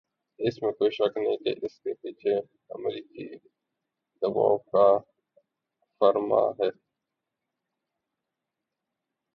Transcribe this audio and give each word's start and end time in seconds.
اس 0.39 0.61
میں 0.63 0.71
کوئی 0.71 0.91
شک 0.91 1.17
نہیں 1.17 1.37
کہ 1.37 1.53
اس 1.61 1.79
کے 1.79 1.93
پیچھے 1.93 2.37
امریکی 2.69 3.27
دبائو 4.21 4.57
کارفرما 4.71 6.41
ہے۔ 6.59 6.69